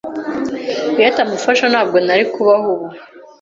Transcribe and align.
Iyo 0.97 1.05
atamufasha, 1.11 1.65
ntabwo 1.71 1.97
nari 2.05 2.23
kubaho 2.33 2.67
ubu. 2.75 2.87